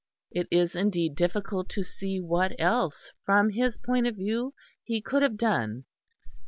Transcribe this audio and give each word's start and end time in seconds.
It 0.31 0.47
is 0.49 0.75
indeed 0.75 1.13
difficult 1.15 1.69
to 1.69 1.83
see 1.83 2.19
what 2.19 2.53
else, 2.57 3.11
from 3.23 3.51
his 3.51 3.77
point 3.77 4.07
of 4.07 4.15
view, 4.15 4.55
he 4.83 4.99
could 4.99 5.21
have 5.21 5.37
done. 5.37 5.85